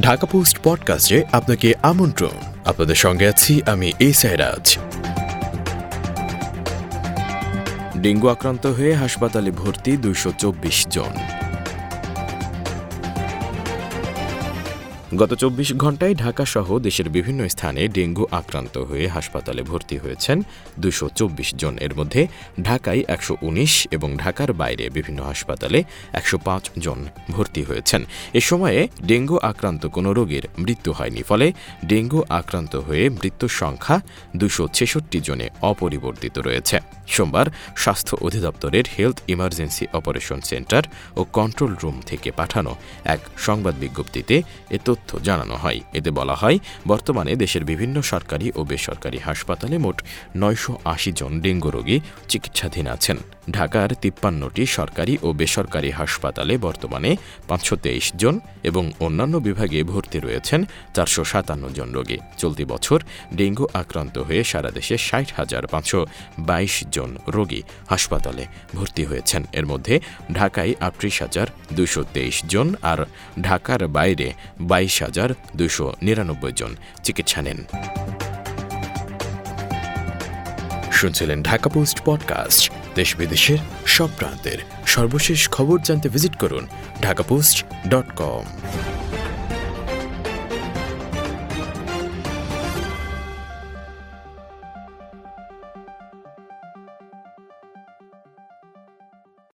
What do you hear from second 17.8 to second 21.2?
dengue আক্রান্ত হয়ে হাসপাতালে ভর্তি হয়েছেন দুশো